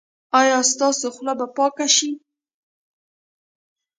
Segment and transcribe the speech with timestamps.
[0.39, 2.09] ایا ستاسو خوله به پاکه شي؟